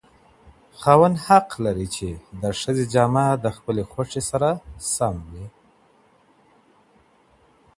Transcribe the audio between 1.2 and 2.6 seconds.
حق لري چې د